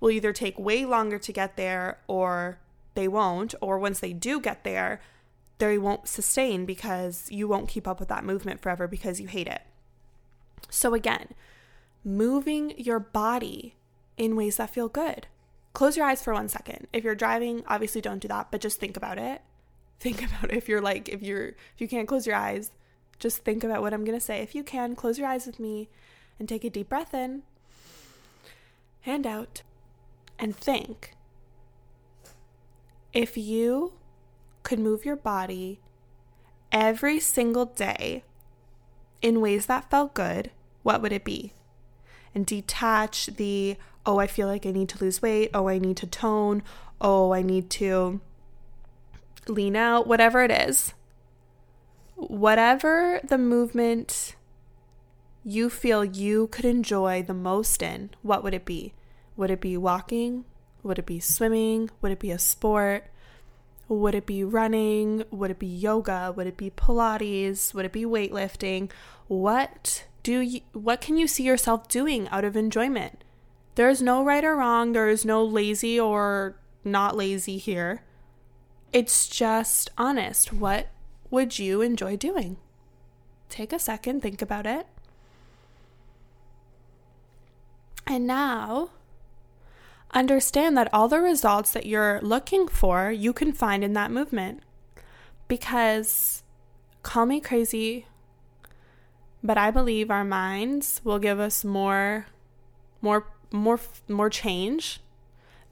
will 0.00 0.10
either 0.10 0.32
take 0.32 0.58
way 0.58 0.84
longer 0.84 1.18
to 1.18 1.32
get 1.32 1.56
there 1.56 1.98
or 2.08 2.58
they 2.94 3.08
won't, 3.08 3.54
or 3.60 3.78
once 3.78 4.00
they 4.00 4.12
do 4.12 4.40
get 4.40 4.64
there, 4.64 5.00
they 5.58 5.78
won't 5.78 6.08
sustain 6.08 6.64
because 6.64 7.30
you 7.30 7.46
won't 7.46 7.68
keep 7.68 7.86
up 7.86 8.00
with 8.00 8.08
that 8.08 8.24
movement 8.24 8.60
forever 8.60 8.88
because 8.88 9.20
you 9.20 9.28
hate 9.28 9.46
it. 9.46 9.62
So, 10.70 10.94
again, 10.94 11.34
moving 12.04 12.74
your 12.78 12.98
body 12.98 13.74
in 14.16 14.36
ways 14.36 14.56
that 14.56 14.70
feel 14.70 14.88
good. 14.88 15.26
Close 15.72 15.96
your 15.96 16.06
eyes 16.06 16.22
for 16.22 16.32
one 16.32 16.48
second. 16.48 16.86
If 16.92 17.04
you're 17.04 17.14
driving, 17.14 17.64
obviously 17.66 18.00
don't 18.00 18.20
do 18.20 18.28
that, 18.28 18.50
but 18.50 18.60
just 18.60 18.78
think 18.78 18.96
about 18.96 19.18
it. 19.18 19.42
Think 20.00 20.22
about 20.22 20.50
it. 20.50 20.56
If 20.56 20.68
you're 20.68 20.82
like, 20.82 21.08
if 21.08 21.22
you're, 21.22 21.46
if 21.46 21.78
you 21.78 21.88
can't 21.88 22.08
close 22.08 22.26
your 22.26 22.36
eyes, 22.36 22.72
just 23.18 23.44
think 23.44 23.64
about 23.64 23.80
what 23.80 23.94
I'm 23.94 24.04
going 24.04 24.18
to 24.18 24.24
say. 24.24 24.42
If 24.42 24.54
you 24.54 24.62
can, 24.62 24.94
close 24.94 25.18
your 25.18 25.28
eyes 25.28 25.46
with 25.46 25.58
me 25.58 25.88
and 26.38 26.48
take 26.48 26.64
a 26.64 26.68
deep 26.68 26.90
breath 26.90 27.14
in, 27.14 27.42
hand 29.02 29.26
out, 29.26 29.62
and 30.38 30.54
think 30.54 31.14
if 33.14 33.38
you 33.38 33.92
could 34.64 34.78
move 34.78 35.04
your 35.04 35.16
body 35.16 35.80
every 36.72 37.20
single 37.20 37.64
day 37.64 38.24
in 39.22 39.40
ways 39.40 39.66
that 39.66 39.88
felt 39.88 40.12
good, 40.12 40.50
what 40.82 41.00
would 41.00 41.12
it 41.12 41.24
be? 41.24 41.52
And 42.34 42.44
detach 42.44 43.26
the, 43.26 43.76
oh, 44.04 44.18
I 44.18 44.26
feel 44.26 44.48
like 44.48 44.66
I 44.66 44.72
need 44.72 44.88
to 44.90 45.02
lose 45.02 45.22
weight. 45.22 45.50
Oh, 45.54 45.68
I 45.68 45.78
need 45.78 45.96
to 45.98 46.06
tone. 46.06 46.64
Oh, 47.00 47.32
I 47.32 47.42
need 47.42 47.70
to 47.70 48.20
lean 49.46 49.76
out, 49.76 50.08
whatever 50.08 50.42
it 50.42 50.50
is. 50.50 50.92
Whatever 52.16 53.20
the 53.22 53.38
movement 53.38 54.34
you 55.44 55.70
feel 55.70 56.04
you 56.04 56.48
could 56.48 56.64
enjoy 56.64 57.22
the 57.22 57.34
most 57.34 57.82
in, 57.82 58.10
what 58.22 58.42
would 58.42 58.54
it 58.54 58.64
be? 58.64 58.94
Would 59.36 59.50
it 59.50 59.60
be 59.60 59.76
walking? 59.76 60.44
Would 60.84 61.00
it 61.00 61.06
be 61.06 61.18
swimming? 61.18 61.90
Would 62.00 62.12
it 62.12 62.20
be 62.20 62.30
a 62.30 62.38
sport? 62.38 63.06
Would 63.88 64.14
it 64.14 64.26
be 64.26 64.44
running? 64.44 65.24
Would 65.30 65.50
it 65.50 65.58
be 65.58 65.66
yoga? 65.66 66.32
Would 66.36 66.46
it 66.46 66.56
be 66.56 66.70
Pilates? 66.70 67.74
Would 67.74 67.86
it 67.86 67.92
be 67.92 68.04
weightlifting? 68.04 68.90
What 69.26 70.04
do 70.22 70.40
you 70.40 70.60
what 70.72 71.00
can 71.00 71.16
you 71.16 71.26
see 71.26 71.42
yourself 71.42 71.88
doing 71.88 72.28
out 72.28 72.44
of 72.44 72.56
enjoyment? 72.56 73.24
There 73.74 73.88
is 73.88 74.00
no 74.00 74.24
right 74.24 74.44
or 74.44 74.56
wrong. 74.56 74.92
There 74.92 75.08
is 75.08 75.24
no 75.24 75.44
lazy 75.44 75.98
or 75.98 76.56
not 76.84 77.16
lazy 77.16 77.58
here. 77.58 78.02
It's 78.92 79.26
just 79.26 79.90
honest. 79.98 80.52
What 80.52 80.88
would 81.30 81.58
you 81.58 81.80
enjoy 81.80 82.16
doing? 82.16 82.58
Take 83.48 83.72
a 83.72 83.78
second, 83.78 84.20
think 84.20 84.40
about 84.40 84.66
it. 84.66 84.86
And 88.06 88.26
now, 88.26 88.90
understand 90.14 90.76
that 90.76 90.88
all 90.92 91.08
the 91.08 91.20
results 91.20 91.72
that 91.72 91.86
you're 91.86 92.20
looking 92.22 92.68
for, 92.68 93.10
you 93.10 93.32
can 93.32 93.52
find 93.52 93.82
in 93.82 93.92
that 93.94 94.10
movement. 94.10 94.62
Because, 95.48 96.42
call 97.02 97.26
me 97.26 97.40
crazy, 97.40 98.06
but 99.42 99.58
I 99.58 99.70
believe 99.70 100.10
our 100.10 100.24
minds 100.24 101.00
will 101.04 101.18
give 101.18 101.38
us 101.38 101.64
more, 101.64 102.26
more, 103.02 103.26
more, 103.52 103.80
more 104.08 104.30
change 104.30 105.00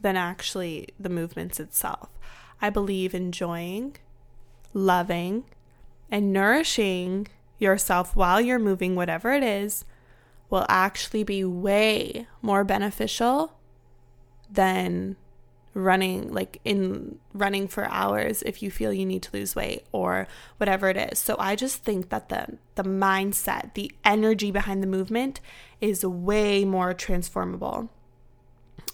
than 0.01 0.17
actually 0.17 0.89
the 1.01 1.09
movements 1.09 1.59
itself. 1.59 2.11
I 2.61 2.69
believe 2.69 3.15
enjoying, 3.15 3.97
loving, 4.75 5.45
and 6.11 6.33
nourishing 6.33 7.29
yourself 7.59 8.15
while 8.15 8.41
you're 8.41 8.59
moving, 8.59 8.95
whatever 8.95 9.33
it 9.33 9.43
is, 9.43 9.85
will 10.51 10.67
actually 10.69 11.25
be 11.25 11.45
way 11.45 12.27
more 12.43 12.65
beneficial 12.65 13.57
than 14.53 15.17
running 15.75 16.31
like 16.31 16.61
in 16.65 17.19
running 17.33 17.67
for 17.67 17.87
hours 17.87 18.43
if 18.43 18.63
you 18.63 18.71
feel 18.71 18.93
you 18.93 19.07
need 19.07 19.23
to 19.23 19.31
lose 19.33 19.57
weight 19.57 19.87
or 19.91 20.29
whatever 20.59 20.89
it 20.89 20.97
is. 20.97 21.19
So 21.19 21.35
I 21.39 21.57
just 21.57 21.83
think 21.83 22.11
that 22.11 22.29
the 22.29 22.59
the 22.75 22.85
mindset, 22.85 23.75
the 23.75 23.91
energy 24.05 24.51
behind 24.51 24.83
the 24.83 24.87
movement 24.87 25.41
is 25.81 26.05
way 26.05 26.65
more 26.65 26.93
transformable 26.93 27.91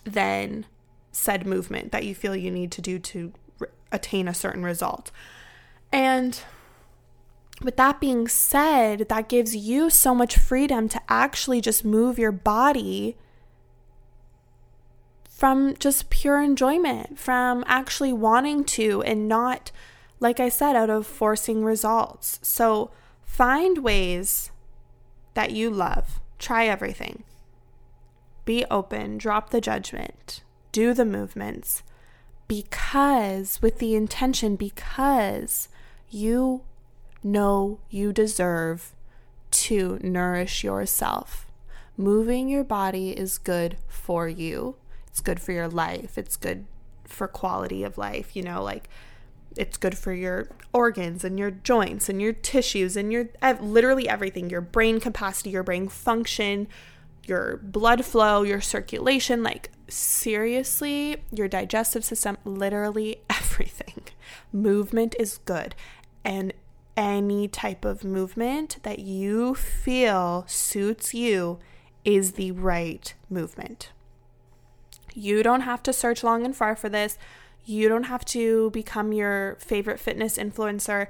than 0.04 0.66
said 1.10 1.46
movement 1.46 1.90
that 1.90 2.04
you 2.04 2.14
feel 2.14 2.36
you 2.36 2.50
need 2.50 2.70
to 2.72 2.80
do 2.80 2.98
to 2.98 3.32
r- 3.60 3.70
attain 3.90 4.28
a 4.28 4.34
certain 4.34 4.62
result. 4.62 5.10
And 5.92 6.40
with 7.60 7.76
that 7.76 8.00
being 8.00 8.28
said, 8.28 9.08
that 9.08 9.28
gives 9.28 9.56
you 9.56 9.90
so 9.90 10.14
much 10.14 10.38
freedom 10.38 10.88
to 10.90 11.00
actually 11.08 11.60
just 11.60 11.84
move 11.84 12.18
your 12.18 12.30
body 12.30 13.16
from 15.38 15.76
just 15.78 16.10
pure 16.10 16.42
enjoyment, 16.42 17.16
from 17.16 17.62
actually 17.68 18.12
wanting 18.12 18.64
to 18.64 19.00
and 19.02 19.28
not, 19.28 19.70
like 20.18 20.40
I 20.40 20.48
said, 20.48 20.74
out 20.74 20.90
of 20.90 21.06
forcing 21.06 21.64
results. 21.64 22.40
So 22.42 22.90
find 23.22 23.78
ways 23.78 24.50
that 25.34 25.52
you 25.52 25.70
love. 25.70 26.18
Try 26.40 26.66
everything. 26.66 27.22
Be 28.44 28.64
open, 28.68 29.16
drop 29.16 29.50
the 29.50 29.60
judgment, 29.60 30.42
do 30.72 30.92
the 30.92 31.04
movements 31.04 31.84
because, 32.48 33.62
with 33.62 33.78
the 33.78 33.94
intention, 33.94 34.56
because 34.56 35.68
you 36.10 36.62
know 37.22 37.78
you 37.90 38.12
deserve 38.12 38.92
to 39.52 40.00
nourish 40.02 40.64
yourself. 40.64 41.46
Moving 41.96 42.48
your 42.48 42.64
body 42.64 43.10
is 43.10 43.38
good 43.38 43.76
for 43.86 44.26
you. 44.26 44.74
It's 45.18 45.24
good 45.24 45.40
for 45.40 45.50
your 45.50 45.66
life. 45.66 46.16
It's 46.16 46.36
good 46.36 46.64
for 47.02 47.26
quality 47.26 47.82
of 47.82 47.98
life, 47.98 48.36
you 48.36 48.42
know, 48.44 48.62
like 48.62 48.88
it's 49.56 49.76
good 49.76 49.98
for 49.98 50.12
your 50.12 50.48
organs 50.72 51.24
and 51.24 51.40
your 51.40 51.50
joints 51.50 52.08
and 52.08 52.22
your 52.22 52.32
tissues 52.32 52.96
and 52.96 53.12
your 53.12 53.28
literally 53.60 54.08
everything, 54.08 54.48
your 54.48 54.60
brain 54.60 55.00
capacity, 55.00 55.50
your 55.50 55.64
brain 55.64 55.88
function, 55.88 56.68
your 57.24 57.56
blood 57.56 58.04
flow, 58.04 58.42
your 58.42 58.60
circulation, 58.60 59.42
like 59.42 59.72
seriously, 59.88 61.16
your 61.32 61.48
digestive 61.48 62.04
system, 62.04 62.36
literally 62.44 63.20
everything. 63.28 64.04
Movement 64.52 65.16
is 65.18 65.38
good. 65.38 65.74
And 66.24 66.54
any 66.96 67.48
type 67.48 67.84
of 67.84 68.04
movement 68.04 68.76
that 68.84 69.00
you 69.00 69.56
feel 69.56 70.44
suits 70.46 71.12
you 71.12 71.58
is 72.04 72.34
the 72.34 72.52
right 72.52 73.14
movement. 73.28 73.90
You 75.18 75.42
don't 75.42 75.62
have 75.62 75.82
to 75.82 75.92
search 75.92 76.22
long 76.22 76.44
and 76.44 76.54
far 76.54 76.76
for 76.76 76.88
this. 76.88 77.18
You 77.64 77.88
don't 77.88 78.04
have 78.04 78.24
to 78.26 78.70
become 78.70 79.12
your 79.12 79.56
favorite 79.58 79.98
fitness 79.98 80.38
influencer. 80.38 81.08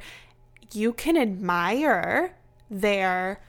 You 0.72 0.92
can 0.92 1.16
admire 1.16 2.34
their 2.70 3.40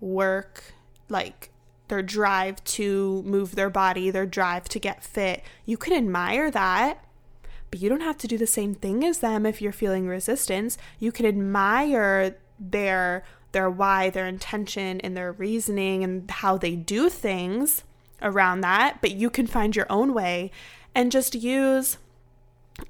work, 0.00 0.74
like 1.08 1.50
their 1.88 2.02
drive 2.02 2.64
to 2.64 3.22
move 3.24 3.54
their 3.54 3.70
body, 3.70 4.10
their 4.10 4.26
drive 4.26 4.64
to 4.70 4.78
get 4.78 5.04
fit. 5.04 5.42
You 5.66 5.76
can 5.76 5.92
admire 5.92 6.50
that 6.50 7.04
but 7.72 7.80
you 7.80 7.88
don't 7.88 8.02
have 8.02 8.18
to 8.18 8.28
do 8.28 8.36
the 8.36 8.46
same 8.46 8.74
thing 8.74 9.02
as 9.02 9.20
them 9.20 9.46
if 9.46 9.62
you're 9.62 9.72
feeling 9.72 10.06
resistance. 10.06 10.76
You 10.98 11.10
can 11.10 11.24
admire 11.24 12.36
their 12.60 13.24
their 13.52 13.70
why, 13.70 14.10
their 14.10 14.26
intention 14.26 15.00
and 15.00 15.16
their 15.16 15.32
reasoning 15.32 16.04
and 16.04 16.30
how 16.30 16.58
they 16.58 16.76
do 16.76 17.08
things 17.08 17.82
around 18.22 18.60
that, 18.60 18.98
but 19.00 19.12
you 19.12 19.30
can 19.30 19.46
find 19.46 19.74
your 19.74 19.86
own 19.90 20.14
way 20.14 20.50
and 20.94 21.12
just 21.12 21.34
use 21.34 21.98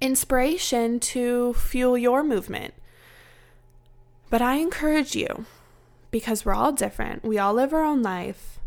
inspiration 0.01 1.01
to 1.01 1.55
fuel 1.55 1.99
your 1.99 2.23
movement. 2.23 2.75
But 4.31 4.43
I 4.43 4.55
encourage 4.55 5.15
you 5.15 5.47
because 6.11 6.45
we're 6.45 6.55
all 6.55 6.73
different. 6.73 7.25
We 7.25 7.39
all 7.39 7.55
live 7.55 7.73
our 7.73 7.85
own 7.85 8.03
life. 8.03 8.61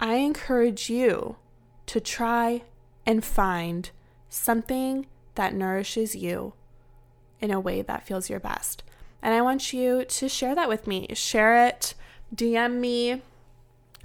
I 0.00 0.14
encourage 0.16 0.90
you 0.90 1.36
to 1.86 2.00
try 2.00 2.62
and 3.06 3.24
find 3.24 3.90
something 4.28 5.06
that 5.34 5.54
nourishes 5.54 6.14
you 6.14 6.52
in 7.40 7.50
a 7.50 7.60
way 7.60 7.82
that 7.82 8.06
feels 8.06 8.28
your 8.28 8.40
best. 8.40 8.82
And 9.22 9.34
I 9.34 9.40
want 9.40 9.72
you 9.72 10.04
to 10.04 10.28
share 10.28 10.54
that 10.54 10.68
with 10.68 10.86
me. 10.86 11.08
Share 11.14 11.66
it, 11.66 11.94
DM 12.34 12.74
me, 12.74 13.22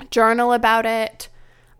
journal 0.09 0.53
about 0.53 0.85
it. 0.85 1.27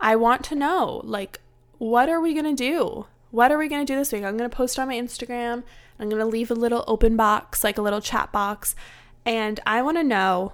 I 0.04 0.16
want 0.16 0.44
to 0.44 0.54
know 0.54 1.00
like 1.02 1.40
what 1.78 2.10
are 2.10 2.20
we 2.20 2.34
going 2.34 2.54
to 2.54 2.62
do? 2.62 3.06
What 3.30 3.50
are 3.50 3.58
we 3.58 3.68
going 3.68 3.84
to 3.84 3.90
do 3.90 3.98
this 3.98 4.12
week? 4.12 4.22
I'm 4.22 4.36
going 4.36 4.48
to 4.48 4.54
post 4.54 4.78
on 4.78 4.88
my 4.88 4.94
Instagram. 4.94 5.64
I'm 5.98 6.10
going 6.10 6.20
to 6.20 6.26
leave 6.26 6.50
a 6.50 6.54
little 6.54 6.84
open 6.86 7.16
box, 7.16 7.64
like 7.64 7.78
a 7.78 7.82
little 7.82 8.02
chat 8.02 8.30
box, 8.30 8.76
and 9.24 9.58
I 9.66 9.80
want 9.80 9.96
to 9.96 10.04
know 10.04 10.52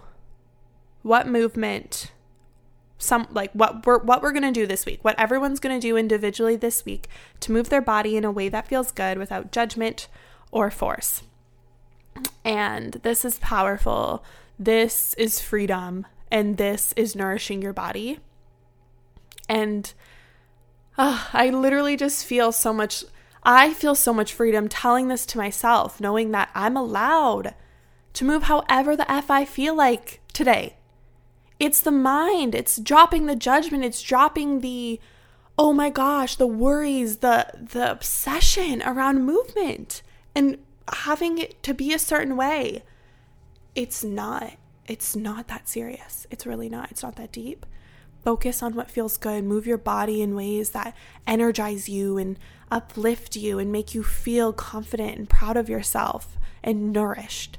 what 1.02 1.26
movement 1.26 2.12
some 2.98 3.26
like 3.30 3.50
what 3.52 3.86
we're 3.86 3.98
what 3.98 4.22
we're 4.22 4.32
going 4.32 4.42
to 4.42 4.52
do 4.52 4.66
this 4.66 4.84
week 4.84 5.02
what 5.02 5.18
everyone's 5.18 5.58
going 5.58 5.74
to 5.74 5.80
do 5.80 5.96
individually 5.96 6.54
this 6.54 6.84
week 6.84 7.08
to 7.40 7.50
move 7.50 7.70
their 7.70 7.80
body 7.80 8.14
in 8.14 8.26
a 8.26 8.30
way 8.30 8.50
that 8.50 8.68
feels 8.68 8.92
good 8.92 9.16
without 9.16 9.50
judgment 9.50 10.06
or 10.52 10.70
force 10.70 11.22
and 12.44 12.94
this 13.02 13.24
is 13.24 13.38
powerful 13.38 14.22
this 14.58 15.14
is 15.14 15.40
freedom 15.40 16.06
and 16.30 16.58
this 16.58 16.92
is 16.94 17.16
nourishing 17.16 17.62
your 17.62 17.72
body 17.72 18.18
and 19.50 19.92
uh, 20.96 21.26
i 21.32 21.50
literally 21.50 21.96
just 21.96 22.24
feel 22.24 22.52
so 22.52 22.72
much 22.72 23.04
i 23.42 23.74
feel 23.74 23.94
so 23.94 24.14
much 24.14 24.32
freedom 24.32 24.68
telling 24.68 25.08
this 25.08 25.26
to 25.26 25.36
myself 25.36 26.00
knowing 26.00 26.30
that 26.30 26.48
i'm 26.54 26.76
allowed 26.76 27.54
to 28.14 28.24
move 28.24 28.44
however 28.44 28.96
the 28.96 29.10
f 29.10 29.30
i 29.30 29.44
feel 29.44 29.74
like 29.74 30.20
today 30.32 30.76
it's 31.60 31.82
the 31.82 31.92
mind. 31.92 32.54
It's 32.54 32.78
dropping 32.78 33.26
the 33.26 33.36
judgment. 33.36 33.84
It's 33.84 34.02
dropping 34.02 34.60
the 34.60 34.98
oh 35.58 35.74
my 35.74 35.90
gosh, 35.90 36.36
the 36.36 36.46
worries, 36.46 37.18
the 37.18 37.46
the 37.54 37.90
obsession 37.90 38.82
around 38.82 39.26
movement 39.26 40.02
and 40.34 40.56
having 40.90 41.36
it 41.36 41.62
to 41.62 41.74
be 41.74 41.92
a 41.92 41.98
certain 41.98 42.36
way. 42.36 42.82
It's 43.74 44.02
not. 44.02 44.54
It's 44.88 45.14
not 45.14 45.48
that 45.48 45.68
serious. 45.68 46.26
It's 46.30 46.46
really 46.46 46.70
not. 46.70 46.90
It's 46.90 47.02
not 47.02 47.16
that 47.16 47.30
deep. 47.30 47.66
Focus 48.24 48.62
on 48.62 48.74
what 48.74 48.90
feels 48.90 49.16
good. 49.16 49.44
Move 49.44 49.66
your 49.66 49.78
body 49.78 50.20
in 50.20 50.34
ways 50.34 50.70
that 50.70 50.94
energize 51.26 51.88
you 51.88 52.18
and 52.18 52.38
uplift 52.70 53.36
you 53.36 53.58
and 53.58 53.72
make 53.72 53.94
you 53.94 54.02
feel 54.02 54.52
confident 54.52 55.18
and 55.18 55.28
proud 55.28 55.56
of 55.56 55.68
yourself 55.68 56.38
and 56.62 56.92
nourished. 56.92 57.58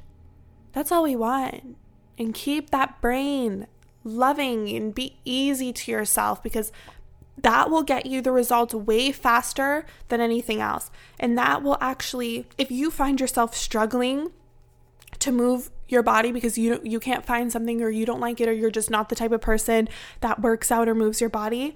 That's 0.73 0.91
all 0.91 1.03
we 1.03 1.15
want. 1.15 1.77
And 2.17 2.33
keep 2.33 2.69
that 2.69 3.01
brain 3.01 3.67
loving 4.03 4.69
and 4.69 4.93
be 4.93 5.17
easy 5.25 5.73
to 5.73 5.91
yourself 5.91 6.41
because 6.41 6.71
that 7.37 7.69
will 7.69 7.83
get 7.83 8.05
you 8.05 8.21
the 8.21 8.31
results 8.31 8.73
way 8.73 9.11
faster 9.11 9.85
than 10.09 10.21
anything 10.21 10.61
else. 10.61 10.91
And 11.19 11.37
that 11.37 11.63
will 11.63 11.77
actually, 11.81 12.47
if 12.57 12.69
you 12.69 12.91
find 12.91 13.19
yourself 13.19 13.55
struggling 13.55 14.31
to 15.19 15.31
move 15.31 15.71
your 15.91 16.03
body 16.03 16.31
because 16.31 16.57
you 16.57 16.79
you 16.83 16.99
can't 16.99 17.25
find 17.25 17.51
something 17.51 17.81
or 17.81 17.89
you 17.89 18.05
don't 18.05 18.19
like 18.19 18.39
it 18.39 18.47
or 18.47 18.53
you're 18.53 18.71
just 18.71 18.89
not 18.89 19.09
the 19.09 19.15
type 19.15 19.31
of 19.31 19.41
person 19.41 19.89
that 20.21 20.41
works 20.41 20.71
out 20.71 20.87
or 20.87 20.95
moves 20.95 21.19
your 21.19 21.29
body, 21.29 21.75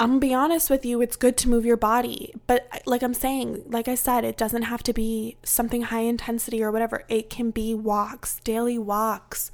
I'm 0.00 0.10
gonna 0.10 0.20
be 0.20 0.34
honest 0.34 0.70
with 0.70 0.84
you, 0.84 1.00
it's 1.00 1.16
good 1.16 1.36
to 1.38 1.48
move 1.48 1.66
your 1.66 1.76
body. 1.76 2.32
But 2.46 2.68
like 2.86 3.02
I'm 3.02 3.14
saying, 3.14 3.64
like 3.66 3.88
I 3.88 3.96
said, 3.96 4.24
it 4.24 4.36
doesn't 4.36 4.62
have 4.62 4.82
to 4.84 4.92
be 4.92 5.36
something 5.42 5.82
high 5.82 6.02
intensity 6.02 6.62
or 6.62 6.70
whatever. 6.70 7.04
It 7.08 7.28
can 7.28 7.50
be 7.50 7.74
walks, 7.74 8.38
daily 8.44 8.78
walks, 8.78 9.50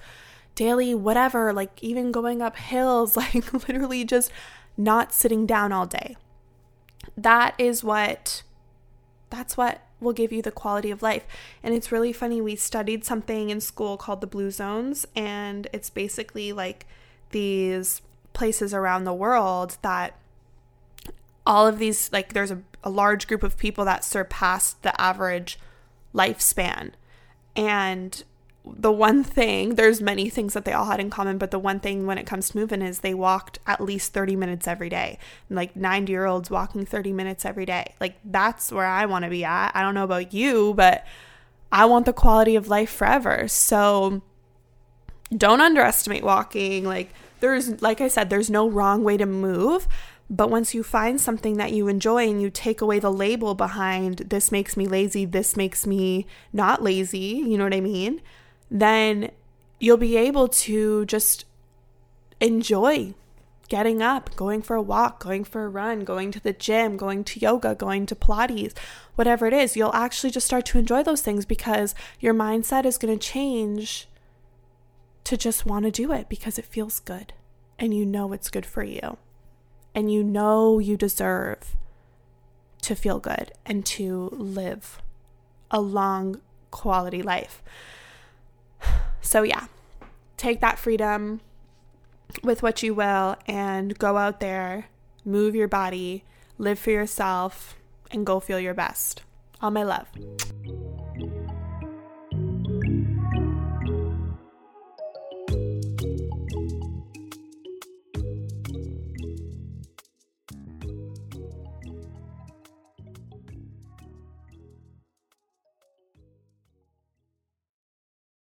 daily 0.54 0.94
whatever, 0.94 1.52
like 1.52 1.82
even 1.82 2.12
going 2.12 2.42
up 2.42 2.56
hills, 2.56 3.16
like 3.16 3.52
literally 3.52 4.04
just 4.04 4.30
not 4.76 5.14
sitting 5.14 5.46
down 5.46 5.72
all 5.72 5.86
day. 5.86 6.16
That 7.16 7.54
is 7.56 7.82
what 7.82 8.42
that's 9.30 9.56
what 9.56 9.80
will 10.04 10.12
give 10.12 10.32
you 10.32 10.42
the 10.42 10.52
quality 10.52 10.90
of 10.90 11.02
life. 11.02 11.26
And 11.62 11.74
it's 11.74 11.90
really 11.90 12.12
funny. 12.12 12.40
We 12.40 12.54
studied 12.54 13.04
something 13.04 13.50
in 13.50 13.60
school 13.60 13.96
called 13.96 14.20
the 14.20 14.26
blue 14.26 14.50
zones, 14.50 15.06
and 15.16 15.66
it's 15.72 15.90
basically 15.90 16.52
like 16.52 16.86
these 17.30 18.02
places 18.32 18.72
around 18.72 19.04
the 19.04 19.14
world 19.14 19.78
that 19.82 20.18
all 21.46 21.66
of 21.66 21.78
these, 21.78 22.12
like, 22.12 22.32
there's 22.32 22.50
a, 22.50 22.62
a 22.82 22.90
large 22.90 23.26
group 23.26 23.42
of 23.42 23.58
people 23.58 23.84
that 23.84 24.04
surpassed 24.04 24.82
the 24.82 24.98
average 25.00 25.58
lifespan. 26.14 26.92
And 27.56 28.22
the 28.66 28.92
one 28.92 29.22
thing, 29.22 29.74
there's 29.74 30.00
many 30.00 30.30
things 30.30 30.54
that 30.54 30.64
they 30.64 30.72
all 30.72 30.86
had 30.86 30.98
in 30.98 31.10
common, 31.10 31.36
but 31.36 31.50
the 31.50 31.58
one 31.58 31.80
thing 31.80 32.06
when 32.06 32.16
it 32.16 32.26
comes 32.26 32.50
to 32.50 32.56
moving 32.56 32.80
is 32.80 33.00
they 33.00 33.12
walked 33.12 33.58
at 33.66 33.80
least 33.80 34.14
30 34.14 34.36
minutes 34.36 34.66
every 34.66 34.88
day. 34.88 35.18
Like 35.50 35.76
90 35.76 36.10
year 36.10 36.24
olds 36.24 36.50
walking 36.50 36.86
30 36.86 37.12
minutes 37.12 37.44
every 37.44 37.66
day. 37.66 37.94
Like 38.00 38.16
that's 38.24 38.72
where 38.72 38.86
I 38.86 39.04
want 39.04 39.24
to 39.24 39.30
be 39.30 39.44
at. 39.44 39.72
I 39.74 39.82
don't 39.82 39.94
know 39.94 40.04
about 40.04 40.32
you, 40.32 40.72
but 40.74 41.04
I 41.70 41.84
want 41.84 42.06
the 42.06 42.12
quality 42.14 42.56
of 42.56 42.68
life 42.68 42.90
forever. 42.90 43.48
So 43.48 44.22
don't 45.36 45.60
underestimate 45.60 46.24
walking. 46.24 46.84
Like 46.84 47.12
there's, 47.40 47.82
like 47.82 48.00
I 48.00 48.08
said, 48.08 48.30
there's 48.30 48.50
no 48.50 48.68
wrong 48.68 49.04
way 49.04 49.18
to 49.18 49.26
move. 49.26 49.86
But 50.30 50.48
once 50.48 50.72
you 50.72 50.82
find 50.82 51.20
something 51.20 51.58
that 51.58 51.72
you 51.72 51.86
enjoy 51.86 52.30
and 52.30 52.40
you 52.40 52.48
take 52.48 52.80
away 52.80 52.98
the 52.98 53.12
label 53.12 53.54
behind 53.54 54.18
this 54.18 54.50
makes 54.50 54.74
me 54.74 54.86
lazy, 54.86 55.26
this 55.26 55.54
makes 55.54 55.86
me 55.86 56.26
not 56.50 56.82
lazy, 56.82 57.18
you 57.18 57.58
know 57.58 57.64
what 57.64 57.74
I 57.74 57.80
mean? 57.82 58.22
Then 58.74 59.30
you'll 59.78 59.96
be 59.96 60.16
able 60.16 60.48
to 60.48 61.06
just 61.06 61.44
enjoy 62.40 63.14
getting 63.68 64.02
up, 64.02 64.34
going 64.34 64.60
for 64.60 64.74
a 64.74 64.82
walk, 64.82 65.22
going 65.22 65.44
for 65.44 65.64
a 65.64 65.68
run, 65.68 66.00
going 66.00 66.32
to 66.32 66.40
the 66.40 66.52
gym, 66.52 66.96
going 66.96 67.22
to 67.22 67.38
yoga, 67.38 67.74
going 67.76 68.04
to 68.04 68.16
Pilates, 68.16 68.76
whatever 69.14 69.46
it 69.46 69.52
is. 69.52 69.76
You'll 69.76 69.94
actually 69.94 70.30
just 70.30 70.46
start 70.46 70.66
to 70.66 70.78
enjoy 70.78 71.04
those 71.04 71.22
things 71.22 71.46
because 71.46 71.94
your 72.18 72.34
mindset 72.34 72.84
is 72.84 72.98
going 72.98 73.16
to 73.16 73.28
change 73.28 74.08
to 75.22 75.36
just 75.36 75.64
want 75.64 75.84
to 75.84 75.90
do 75.90 76.12
it 76.12 76.28
because 76.28 76.58
it 76.58 76.66
feels 76.66 76.98
good 76.98 77.32
and 77.78 77.94
you 77.94 78.04
know 78.04 78.32
it's 78.32 78.50
good 78.50 78.66
for 78.66 78.82
you. 78.82 79.16
And 79.94 80.12
you 80.12 80.24
know 80.24 80.80
you 80.80 80.96
deserve 80.96 81.76
to 82.82 82.96
feel 82.96 83.20
good 83.20 83.52
and 83.64 83.86
to 83.86 84.28
live 84.32 85.00
a 85.70 85.80
long 85.80 86.40
quality 86.72 87.22
life. 87.22 87.62
So, 89.34 89.42
yeah, 89.42 89.66
take 90.36 90.60
that 90.60 90.78
freedom 90.78 91.40
with 92.44 92.62
what 92.62 92.84
you 92.84 92.94
will 92.94 93.34
and 93.48 93.98
go 93.98 94.16
out 94.16 94.38
there, 94.38 94.86
move 95.24 95.56
your 95.56 95.66
body, 95.66 96.22
live 96.56 96.78
for 96.78 96.92
yourself, 96.92 97.74
and 98.12 98.24
go 98.24 98.38
feel 98.38 98.60
your 98.60 98.74
best. 98.74 99.22
All 99.60 99.72
my 99.72 99.82
love. 99.82 100.06